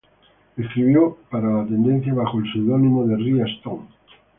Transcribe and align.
Escribió 0.57 1.15
para 1.29 1.57
la 1.57 1.63
tendencia 1.63 2.11
bajo 2.11 2.39
el 2.39 2.51
seudónimo 2.51 3.05
de 3.05 3.17
Ria 3.17 3.45
Stone. 3.59 3.85